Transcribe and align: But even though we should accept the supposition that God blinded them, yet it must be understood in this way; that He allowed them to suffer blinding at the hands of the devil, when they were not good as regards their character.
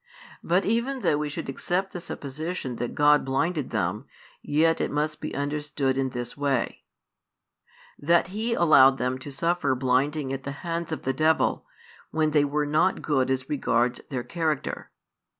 But 0.43 0.65
even 0.65 1.01
though 1.01 1.19
we 1.19 1.29
should 1.29 1.47
accept 1.47 1.93
the 1.93 1.99
supposition 1.99 2.77
that 2.77 2.95
God 2.95 3.23
blinded 3.23 3.69
them, 3.69 4.05
yet 4.41 4.81
it 4.81 4.89
must 4.89 5.21
be 5.21 5.35
understood 5.35 5.95
in 5.95 6.09
this 6.09 6.35
way; 6.35 6.81
that 7.99 8.29
He 8.29 8.55
allowed 8.55 8.97
them 8.97 9.19
to 9.19 9.31
suffer 9.31 9.75
blinding 9.75 10.33
at 10.33 10.41
the 10.41 10.53
hands 10.65 10.91
of 10.91 11.03
the 11.03 11.13
devil, 11.13 11.67
when 12.09 12.31
they 12.31 12.45
were 12.45 12.65
not 12.65 13.03
good 13.03 13.29
as 13.29 13.47
regards 13.47 14.01
their 14.09 14.23
character. 14.23 14.89